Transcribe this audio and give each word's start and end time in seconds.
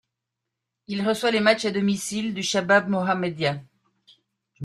Il 0.87 1.07
reçoit 1.07 1.29
les 1.29 1.41
matchs 1.41 1.65
à 1.65 1.69
domicile 1.69 2.33
du 2.33 2.41
Chabab 2.41 2.89
Mohammedia. 2.89 3.61